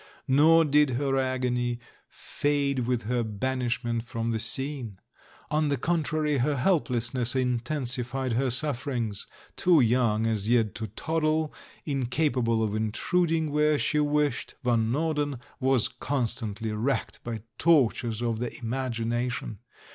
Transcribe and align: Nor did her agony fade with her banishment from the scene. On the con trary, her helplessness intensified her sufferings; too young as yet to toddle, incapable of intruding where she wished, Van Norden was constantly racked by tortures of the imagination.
Nor 0.27 0.65
did 0.65 0.89
her 0.97 1.15
agony 1.19 1.77
fade 2.09 2.87
with 2.87 3.03
her 3.03 3.21
banishment 3.21 4.03
from 4.03 4.31
the 4.31 4.39
scene. 4.39 4.97
On 5.51 5.69
the 5.69 5.77
con 5.77 6.01
trary, 6.01 6.39
her 6.39 6.55
helplessness 6.57 7.35
intensified 7.35 8.33
her 8.33 8.49
sufferings; 8.49 9.27
too 9.55 9.79
young 9.79 10.25
as 10.25 10.49
yet 10.49 10.73
to 10.73 10.87
toddle, 10.87 11.53
incapable 11.85 12.63
of 12.63 12.73
intruding 12.73 13.51
where 13.51 13.77
she 13.77 13.99
wished, 13.99 14.55
Van 14.63 14.91
Norden 14.91 15.37
was 15.59 15.87
constantly 15.87 16.71
racked 16.71 17.23
by 17.23 17.43
tortures 17.59 18.23
of 18.23 18.39
the 18.39 18.51
imagination. 18.57 19.59